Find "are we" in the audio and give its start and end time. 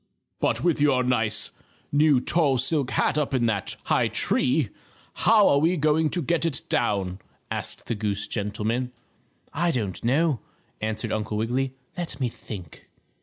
5.47-5.73